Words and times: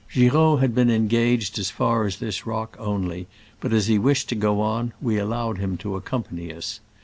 Giraud 0.09 0.57
had 0.61 0.73
been 0.73 0.89
engaged 0.89 1.59
as 1.59 1.69
far 1.69 2.05
as 2.07 2.17
this 2.17 2.47
rock 2.47 2.75
only, 2.79 3.27
but 3.59 3.71
as 3.71 3.85
he 3.85 3.99
wished 3.99 4.29
to 4.29 4.35
go 4.35 4.59
on, 4.59 4.93
we 4.99 5.19
allowed 5.19 5.59
him 5.59 5.77
to 5.77 5.95
accompany 5.95 6.51
us. 6.51 6.79